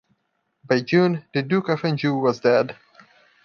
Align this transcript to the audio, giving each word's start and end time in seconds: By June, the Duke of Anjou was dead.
By 0.65 0.81
June, 0.81 1.25
the 1.31 1.43
Duke 1.43 1.69
of 1.69 1.85
Anjou 1.85 2.15
was 2.15 2.39
dead. 2.39 2.75